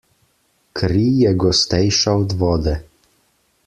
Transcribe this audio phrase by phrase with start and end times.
[0.79, 2.79] Kri je gostejša od vode.